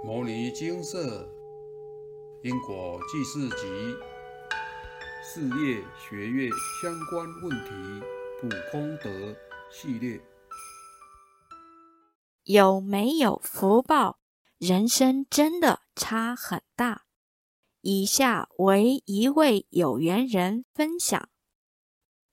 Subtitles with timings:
[0.02, 1.28] 《摩尼金色
[2.42, 3.66] 因果记事集》
[5.22, 8.02] 事业学业相关问题
[8.40, 9.36] 普功德
[9.70, 10.18] 系列。
[12.44, 14.18] 有没有福报，
[14.56, 17.04] 人生真的差很大。
[17.82, 21.28] 以下为一位有缘人分享：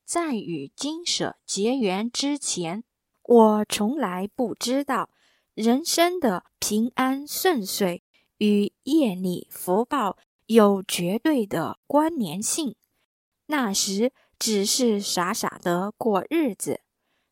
[0.06, 2.84] 在与金舍结缘之前，
[3.22, 5.10] 我从来不知道。
[5.58, 8.04] 人生的平安顺遂
[8.36, 12.76] 与业力福报有绝对的关联性。
[13.46, 16.82] 那时只是傻傻的过日子。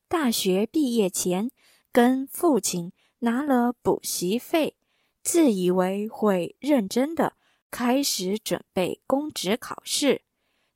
[0.09, 1.53] 大学毕业前，
[1.93, 4.77] 跟父亲拿了补习费，
[5.23, 7.35] 自以为会认真的
[7.71, 10.23] 开始准备公职考试。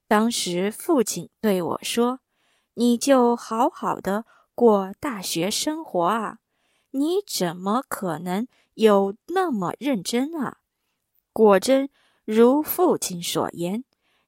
[0.07, 2.21] 当时父亲对我说
[2.75, 6.39] ：“你就好好的过大学生活啊。”
[6.93, 10.59] 你怎么可能有那么认真啊？
[11.33, 11.89] 果真
[12.25, 13.85] 如父亲所言，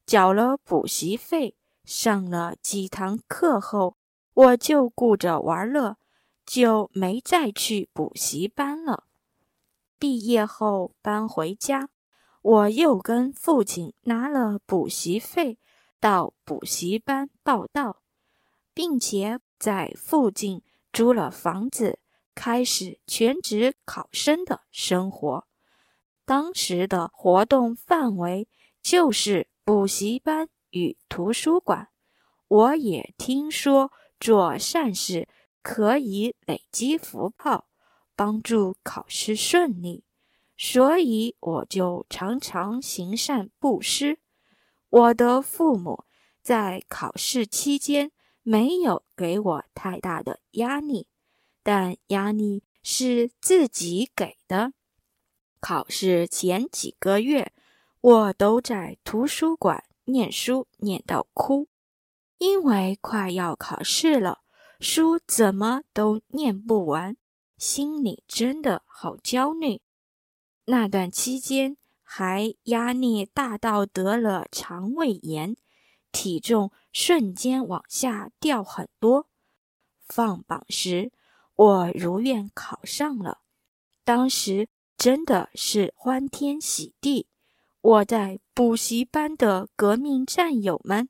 [0.07, 3.97] 缴了补习费，上了几堂课后，
[4.35, 5.97] 我就顾着玩乐，
[6.47, 9.05] 就没再去补习班了。
[9.99, 11.89] 毕业后搬回家，
[12.43, 15.59] 我又跟父亲拿了补习费，
[16.01, 18.03] 到补习班报到，
[18.73, 21.99] 并且在附近租了房子。
[22.35, 25.47] 开始全职考生的生活，
[26.25, 28.49] 当时的活动范围
[28.83, 31.89] 就是补习班与图书馆。
[32.49, 35.29] 我也听说做善事
[35.63, 37.67] 可以累积福报，
[38.15, 40.05] 帮助考试顺利，
[40.57, 44.19] 所以我就常常行善布施。
[44.91, 46.05] 我的父母
[46.43, 51.09] 在考试期间没有给我太大的压力。
[51.63, 54.73] 但压力是自己给的。
[55.61, 57.53] 考试前几个月，
[58.01, 61.69] 我都在图书馆念书，念到哭，
[62.39, 64.41] 因为快要考试了，
[64.81, 67.17] 书怎么都念不完，
[67.57, 69.81] 心里真的好焦虑。
[70.65, 75.57] 那段期间还压力大到得了肠胃炎，
[76.11, 79.29] 体重瞬间往下掉很多。
[80.01, 81.13] 放榜时。
[81.55, 83.41] 我如愿考上了，
[84.05, 87.29] 当时真的是欢天喜地。
[87.81, 91.09] 我在补习班的革命战友们，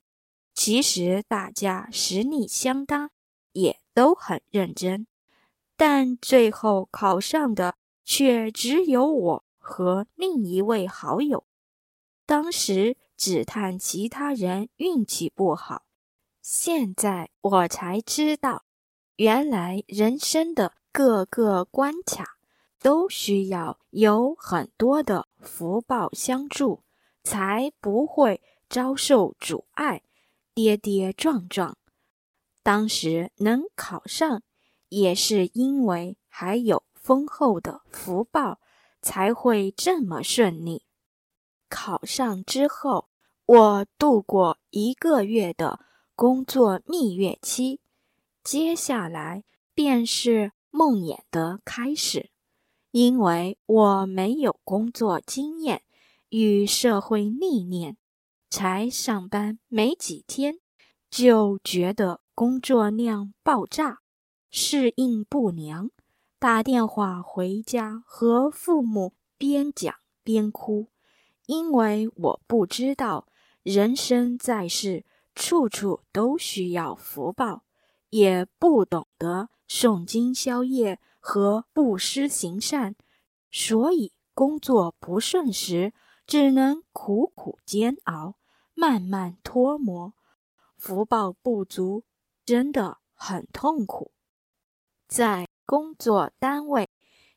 [0.54, 3.10] 其实大家实力相当，
[3.53, 5.06] 也都很认真，
[5.76, 11.44] 但最后考上的却只有我和另一位好友。
[12.24, 15.84] 当时只叹其他人运气不好，
[16.41, 18.64] 现在我才知道。
[19.16, 22.38] 原来人生的各个关卡
[22.80, 26.82] 都需要有很多的福报相助，
[27.22, 30.02] 才不会遭受阻碍、
[30.54, 31.76] 跌跌撞撞。
[32.62, 34.42] 当时能考上，
[34.88, 38.58] 也是因为还有丰厚的福报，
[39.02, 40.86] 才会这么顺利。
[41.68, 43.08] 考上之后，
[43.44, 45.80] 我度过一个月的
[46.14, 47.81] 工作蜜月期。
[48.44, 52.30] 接下来便是梦魇的开始，
[52.91, 55.82] 因为我没有工作经验
[56.28, 57.97] 与社会历练，
[58.50, 60.58] 才上班没几天，
[61.08, 64.00] 就觉得工作量爆炸，
[64.50, 65.91] 适应不良，
[66.41, 70.88] 打电话回家和父母边讲边哭，
[71.47, 73.28] 因为我不知道
[73.62, 75.04] 人生在世，
[75.34, 77.62] 处处都需要福报。
[78.12, 82.94] 也不懂得诵经消业和布施行善，
[83.50, 85.94] 所以工作不顺时，
[86.26, 88.36] 只能苦苦煎熬，
[88.74, 90.12] 慢慢脱模。
[90.76, 92.04] 福报不足，
[92.44, 94.12] 真的很痛苦。
[95.08, 96.90] 在工作单位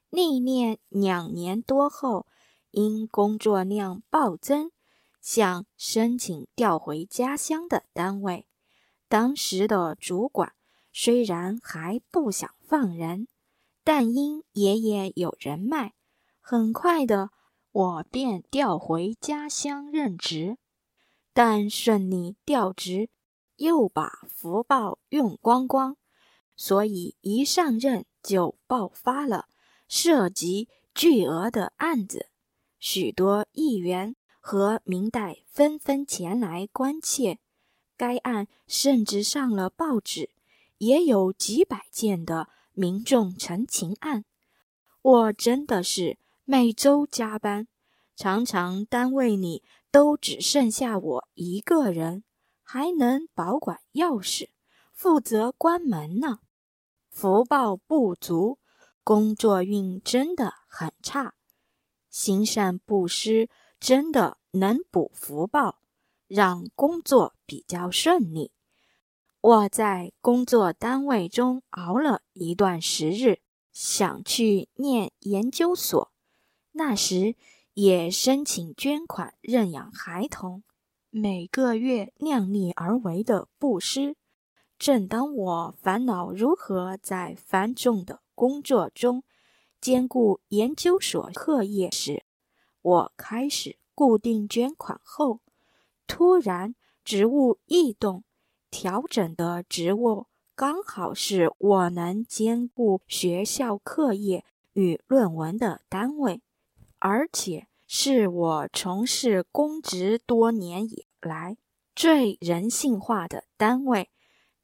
[0.10, 2.28] 历练两年多后，
[2.72, 4.72] 因工作量暴增，
[5.22, 8.46] 想申请调回家乡的单位。
[9.08, 10.54] 当时的主管。
[10.98, 13.28] 虽然还不想放人，
[13.84, 15.94] 但因爷爷有人脉，
[16.40, 17.32] 很快的
[17.74, 20.58] 我便调回家乡任职。
[21.34, 23.10] 但顺利调职，
[23.58, 25.98] 又把福报用光光，
[26.56, 29.50] 所以一上任就爆发了
[29.90, 32.30] 涉及巨额的案子，
[32.80, 37.40] 许多议员和明代纷纷前来关切，
[37.98, 40.30] 该案甚至上了报纸。
[40.86, 44.24] 也有几百件的民众陈情案，
[45.02, 47.68] 我真的是每周加班，
[48.16, 52.24] 常常单位里都只剩下我一个人，
[52.62, 54.50] 还能保管钥匙，
[54.94, 56.38] 负责关门呢。
[57.10, 58.60] 福报不足，
[59.04, 61.34] 工作运真的很差。
[62.12, 63.50] 行善布施
[63.80, 65.80] 真的能补福报，
[66.28, 68.52] 让工作比较顺利。
[69.48, 76.12] 我在工作单位中熬了一段时日，想去念研究所。
[76.72, 77.36] 那时
[77.76, 80.64] 也申请捐款认养孩童，
[81.12, 84.16] 每个月量力而为的布施。
[84.80, 89.24] 正当我烦恼如何在繁重的工作中
[89.80, 92.26] 兼顾研究所课业时，
[92.82, 95.42] 我开始固定捐款后，
[96.08, 98.24] 突然职务异动，
[98.78, 104.44] 调整的职务刚好是我能兼顾学校课业
[104.74, 106.42] 与论文的单位。
[107.00, 111.56] 而且是我从事公职多年以来
[111.96, 114.12] 最人性化的单位，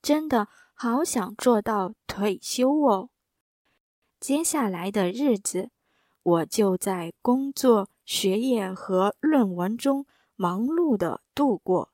[0.01, 3.09] 真的好想做到退休哦。
[4.19, 5.69] 接下来的日子，
[6.21, 10.05] 我就在工作、学业和论文中
[10.35, 11.93] 忙碌的度过。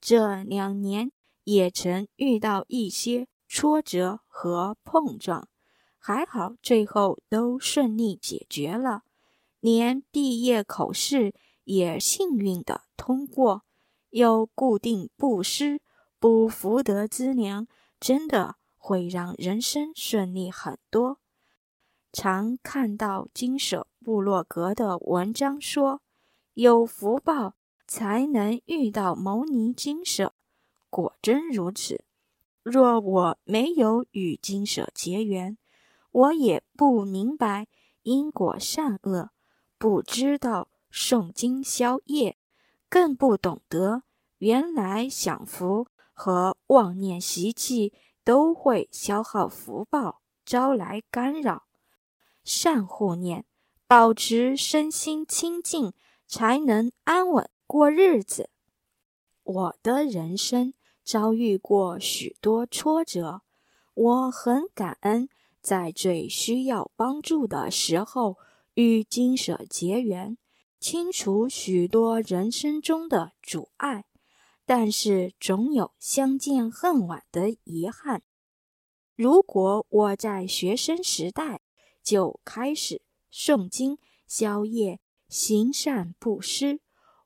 [0.00, 1.12] 这两年
[1.48, 5.48] 也曾遇到一些挫折和碰撞，
[5.96, 9.02] 还好最后都顺利解决了。
[9.58, 11.32] 连毕业口试
[11.64, 13.62] 也幸运的通过，
[14.10, 15.80] 有固定布施
[16.18, 17.66] 补福德之粮，
[17.98, 21.16] 真的会让人生顺利很多。
[22.12, 26.02] 常看到金舍部落格的文章说，
[26.52, 27.54] 有福报
[27.86, 30.34] 才能遇到牟尼金舍，
[30.90, 32.04] 果真如此。
[32.62, 35.56] 若我没有与金舍结缘，
[36.10, 37.66] 我也不明白
[38.02, 39.30] 因果善恶。
[39.78, 42.36] 不知道诵经消业，
[42.88, 44.02] 更不懂得
[44.38, 47.92] 原来享福和妄念习气
[48.24, 51.66] 都会消耗福报，招来干扰。
[52.44, 53.44] 善护念，
[53.86, 55.92] 保持身心清净，
[56.26, 58.50] 才能安稳过日子。
[59.44, 60.74] 我的人生
[61.08, 63.40] 遭遇过许多挫折，
[63.94, 65.30] 我很感恩，
[65.62, 68.36] 在最需要帮助的时候。
[68.74, 70.36] 与金舍结缘，
[70.78, 74.04] 清除许多人生中的阻碍，
[74.66, 78.22] 但是总有相见恨晚的遗憾。
[79.16, 81.62] 如果我在学生时代
[82.04, 83.02] 就开始
[83.32, 86.78] 诵经、消业、行善布施，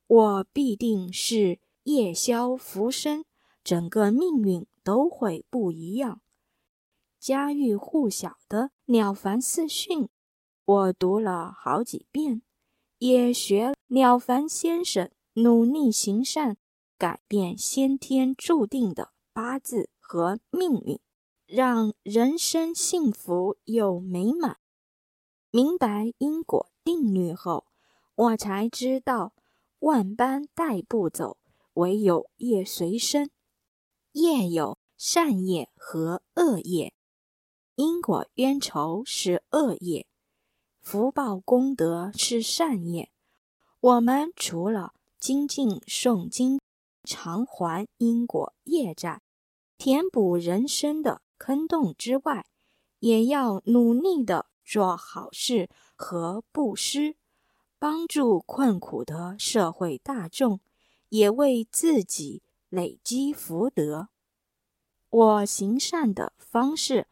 [0.06, 3.26] 我必定是夜宵福生，
[3.64, 6.20] 整个命运都会不一样。
[7.18, 10.04] 家喻户晓的《了凡四训》。
[10.64, 12.42] 我读了好几遍，
[12.98, 16.56] 也学了凡先生努力行善，
[16.96, 21.00] 改变先天注定的八字和命运，
[21.46, 24.58] 让人生幸福又美满。
[25.50, 27.66] 明白因果定律后，
[28.14, 29.34] 我才知道
[29.80, 31.38] 万般带不走，
[31.74, 33.31] 唯有业随身。
[34.12, 36.92] 业有善业和恶业，
[37.76, 40.06] 因果冤仇是恶业。
[40.82, 43.10] 福报功德是善业，
[43.80, 46.60] 我们除了精进诵经、
[47.04, 49.22] 偿还因果业债、
[49.78, 52.44] 填补人生的坑洞之外，
[52.98, 57.16] 也要努力的做好事和布施，
[57.78, 60.60] 帮助困苦的社会大众，
[61.08, 64.08] 也为自己累积福德。
[65.10, 67.06] 我行善的方式，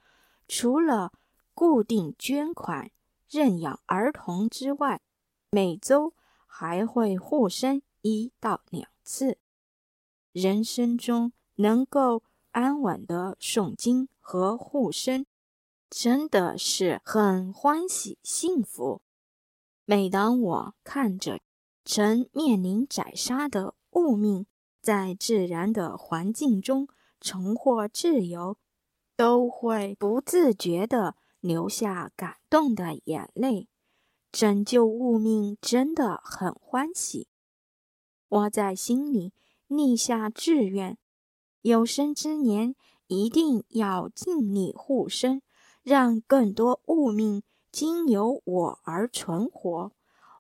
[0.48, 1.12] 除了
[1.52, 2.90] 固定捐款。
[3.28, 5.02] 认养儿童之外，
[5.50, 6.14] 每周
[6.46, 9.38] 还会护生一到两次。
[10.32, 15.26] 人生中能够安稳的诵经和护生，
[15.90, 19.02] 真的是很欢喜幸福。
[19.84, 21.40] 每当我看着
[21.84, 24.46] 曾面临宰杀的物命，
[24.82, 26.88] 在自然的环境中
[27.20, 28.56] 重获自由，
[29.16, 31.16] 都会不自觉的。
[31.40, 33.66] 流下感动的眼泪，
[34.30, 37.28] 拯救物命真的很欢喜。
[38.28, 39.32] 我在心里
[39.66, 40.99] 立下志愿，
[41.62, 42.75] 有生之年
[43.06, 45.40] 一定要尽力护生，
[45.82, 49.92] 让更多物命经由我而存活。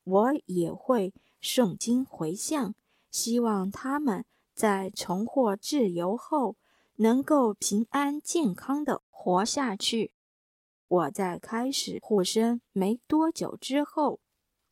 [0.04, 2.74] 我也会诵经回向，
[3.10, 4.26] 希望他们
[4.60, 6.54] 在重获自由后，
[6.96, 10.12] 能够平安健康的活下去。
[10.86, 14.20] 我在开始护身没多久之后，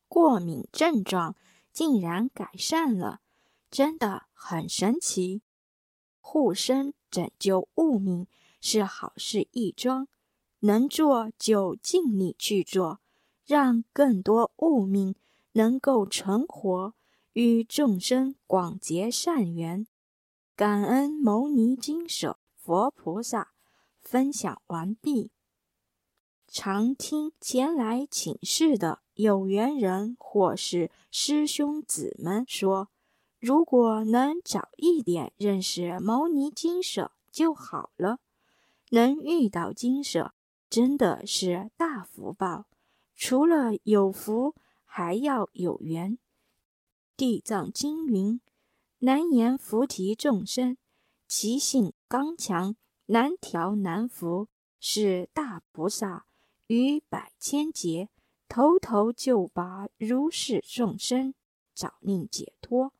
[0.07, 1.37] 过敏症状
[1.73, 3.21] 竟然改善了，
[3.71, 5.41] 真的很神奇。
[6.21, 8.27] 护身拯救物命
[8.61, 10.07] 是好事一桩，
[10.59, 13.01] 能做就尽力去做，
[13.47, 15.15] 让更多物命
[15.53, 16.93] 能够存活，
[17.33, 19.87] 与众生广结善缘。
[20.57, 23.53] 感恩牟尼金舍佛菩萨
[24.01, 25.31] 分享完毕。
[26.49, 32.89] 常听前来请示的有缘人或是师兄子们说，
[33.39, 38.19] 如果能早一点认识牟尼金舍就好了。
[38.91, 40.33] 能遇到金舍，
[40.71, 42.65] 真的是大福报。
[43.15, 44.55] 除了有福，
[44.87, 46.19] 还要有缘。
[47.19, 48.41] 地藏经云。
[49.01, 50.77] 难言菩提众生，
[51.27, 54.47] 其性刚强，难调难服，
[54.79, 56.27] 是大菩萨
[56.69, 58.09] 于百千劫，
[58.49, 61.35] 头头就把如是众生
[61.75, 62.93] 早令解脱。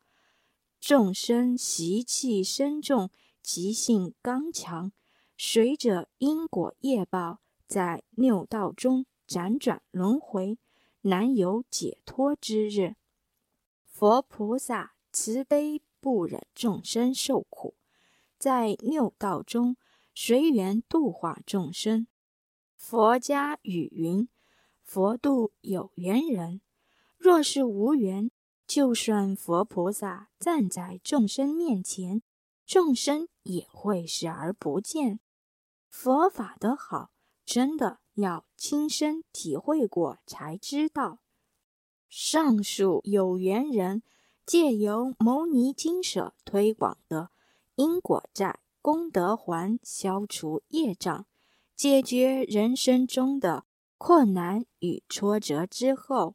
[0.81, 3.11] 众生习气深重，
[3.41, 4.91] 其性刚强，
[5.37, 10.59] 随着因果业报，在六道中辗转轮回，
[11.03, 12.97] 难有解脱之日。
[13.99, 15.83] 佛菩萨慈悲。
[16.01, 17.75] 不忍众生受苦，
[18.39, 19.77] 在六道中
[20.15, 22.07] 随缘度化众生。
[22.77, 24.29] 佛家语云
[24.85, 26.61] ：“佛度有缘人，
[27.17, 28.31] 若是无缘，
[28.65, 32.23] 就算佛菩萨站在众生面前，
[32.65, 35.19] 众生也会视而不见。”
[35.91, 37.11] 佛法的好，
[37.45, 41.19] 真的要亲身体会过才知道。
[42.09, 44.03] 上述有缘人。
[44.47, 47.29] 借由牟尼金舍推广的
[47.75, 51.27] 因果债、功德还、消除业障、
[51.77, 53.67] 解决人生中的
[53.99, 56.35] 困难与挫折之后，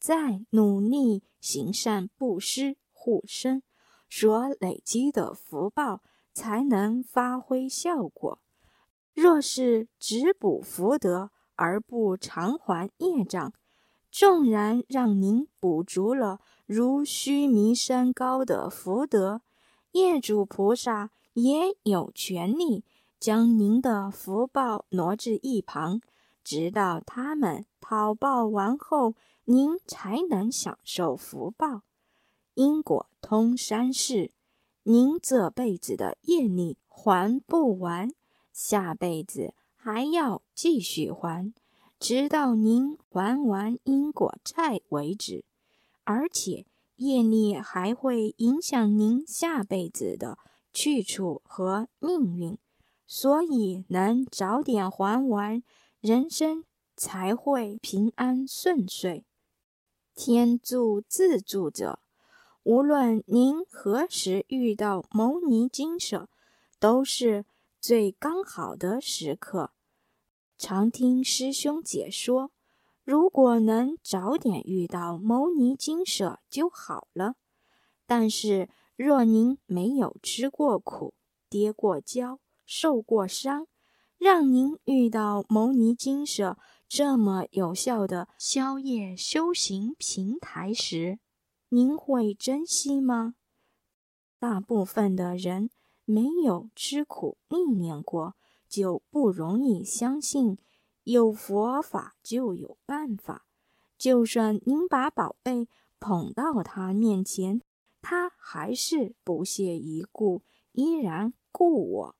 [0.00, 3.62] 再努力行善布施护身，
[4.10, 6.02] 所累积的福报
[6.34, 8.40] 才能发挥效果。
[9.14, 13.52] 若是只补福德而不偿还业障，
[14.12, 16.38] 纵然让您补足了。
[16.66, 19.40] 如须弥山高的福德，
[19.92, 22.84] 业主菩萨也有权利
[23.18, 26.00] 将您的福报挪至一旁，
[26.44, 29.14] 直到他们讨报完后，
[29.46, 31.82] 您才能享受福报。
[32.54, 34.30] 因果通三世，
[34.82, 38.12] 您这辈子的业力还不完，
[38.52, 41.52] 下辈子还要继续还，
[42.02, 45.44] 直到您还完因果债为止。
[46.02, 46.66] 而且
[46.96, 50.36] 业力还会影响您下辈子的
[50.72, 52.58] 去处和命运，
[53.06, 55.62] 所以能早点还完，
[56.00, 56.64] 人生
[56.96, 59.24] 才会平安顺遂。
[60.16, 62.00] 天助自助者，
[62.64, 66.28] 无论您何时遇到牟尼金舍，
[66.80, 67.44] 都是
[67.80, 69.70] 最刚好的时刻。
[70.62, 72.52] 常听师兄解说。
[73.02, 77.34] 如果能早点遇到牟尼金舍就好了。
[78.06, 81.14] 但是，若您没有吃过苦、
[81.48, 83.66] 跌过跤、受过伤，
[84.16, 86.56] 让您遇到牟尼金舍
[86.88, 91.18] 这么有效的宵夜修行平台时，
[91.70, 93.34] 您会珍惜吗？
[94.38, 95.70] 大部分的人
[96.04, 98.36] 没有吃苦历练过，
[98.72, 100.56] 就不容易相信。
[101.04, 103.44] 有佛法就有办法，
[103.98, 105.68] 就算您把宝贝
[106.00, 107.60] 捧到他面前，
[108.00, 112.16] 他还是不屑一顾，依然顾我。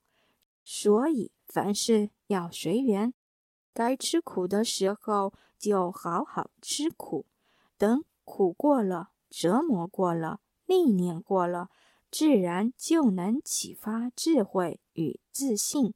[0.63, 3.13] 所以凡事要随缘，
[3.73, 7.25] 该吃苦的时候就好好吃苦，
[7.77, 11.69] 等苦过了、折磨过了、历练过了，
[12.11, 15.93] 自然就能启发智慧与自信，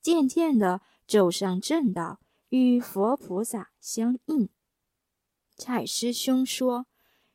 [0.00, 2.20] 渐渐的走上正道。
[2.50, 4.48] 与佛菩萨相应。
[5.54, 6.86] 蔡师兄说：“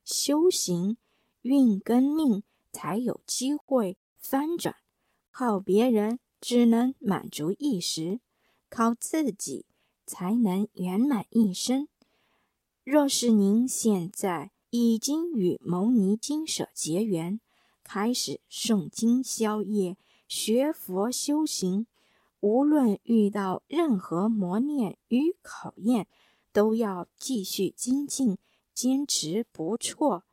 [0.04, 0.98] 修行
[1.44, 2.42] 运跟命
[2.72, 4.76] 才有机会翻转，
[5.32, 8.22] 靠别人只能满足一时，
[8.72, 9.68] 靠自己
[10.08, 11.88] 才能圆满一生。
[12.84, 17.40] 若是您现在已经与牟尼金舍结缘，
[17.84, 19.96] 开始诵经消业、
[20.28, 21.86] 学佛修行。”
[22.44, 26.10] 无论遇到任何磨练与考验，
[26.52, 28.38] 都要继续精进，
[28.74, 30.26] 坚持不辍。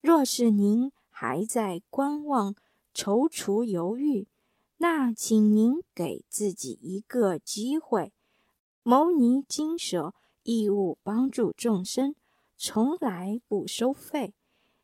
[0.00, 2.54] 若是您还在观望、
[2.94, 4.26] 踌躇犹豫，
[4.78, 8.14] 那请您给自己一个机会，
[8.82, 12.14] 牟尼金舍义务帮助众生，
[12.56, 14.32] 从来不收费。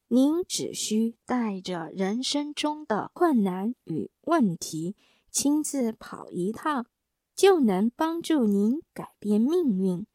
[0.09, 4.95] 您只需带着人生中的困难与问题，
[5.30, 6.87] 亲自跑一趟，
[7.34, 10.06] 就能帮助您改变命运。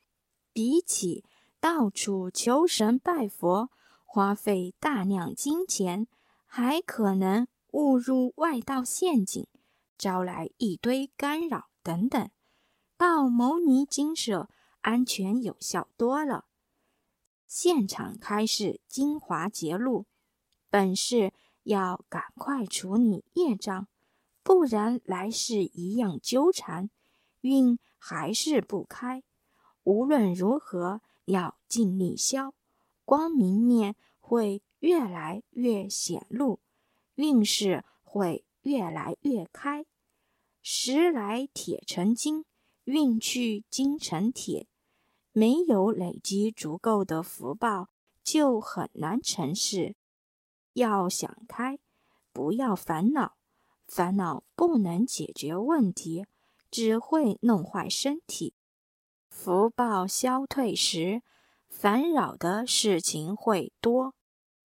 [0.53, 1.24] 比起
[1.60, 3.69] 到处求神拜佛，
[4.03, 6.07] 花费大量金钱，
[6.45, 9.48] 还可能误入外道陷阱，
[9.98, 12.29] 招来一堆干扰等等，
[12.98, 14.50] 到牟尼精舍
[14.81, 16.45] 安全有效多了。
[17.48, 20.05] 现场开示精华节录，
[20.69, 23.88] 本是要赶快处理业障，
[24.46, 26.92] 不然来世一样纠缠，
[27.42, 29.24] 运还是不开。
[29.84, 32.54] 无论如何，要尽力消，
[33.06, 36.60] 光明面会越来越显露，
[37.16, 39.88] 运势会越来越开。
[40.62, 42.46] 时来铁成金，
[42.84, 44.68] 运去金成铁。
[45.32, 47.90] 没有累积足够的福报，
[48.24, 49.96] 就很难成事。
[50.74, 51.80] 要想开，
[52.32, 53.36] 不要烦恼，
[53.88, 56.25] 烦恼不能解决问题，
[56.70, 58.54] 只会弄坏身体。
[59.30, 61.22] 福报消退时，
[61.70, 64.13] 烦扰的事情会多；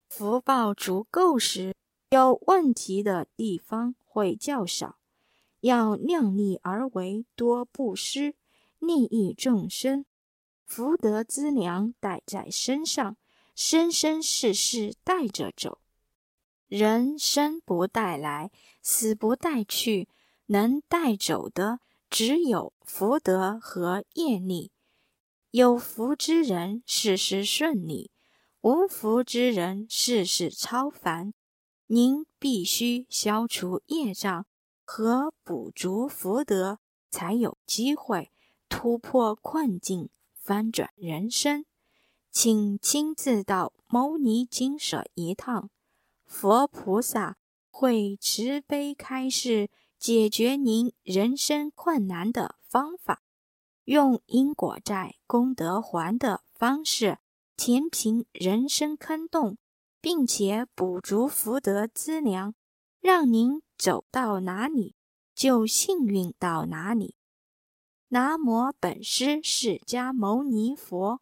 [0.08, 1.76] 福报足够时，
[2.12, 4.98] 有问题的地方会较少。
[5.62, 8.36] 要量力而为，多布施，
[8.80, 10.06] 利益众生。
[10.66, 13.18] 福德资粮带在身上，
[13.56, 15.79] 生生世世带着走。
[16.70, 18.52] 人生不带来，
[18.84, 20.08] 死不带去，
[20.46, 21.80] 能带走的
[22.12, 24.72] 只有福德和业力。
[25.50, 28.12] 有福之人，事事顺利；
[28.62, 31.34] 无福之人，事事超凡。
[31.88, 34.46] 您必须消除业障
[34.86, 36.78] 和补足福德，
[37.10, 38.32] 才有机会
[38.70, 40.10] 突破困境。
[40.36, 41.66] 翻转人生，
[42.32, 45.72] 请亲自到牟尼精舍一趟，
[46.30, 47.38] 佛菩萨
[47.72, 53.24] 会慈悲开示解决您人生困难的方法，
[53.84, 57.18] 用因果债、功德还的方式
[57.58, 59.58] 填平人生坑洞，
[60.00, 62.54] 并且补足福德资粮，
[63.02, 64.96] 让您走到哪里
[65.36, 67.16] 就幸运到哪里。
[68.10, 71.22] 南无本师释迦牟尼佛。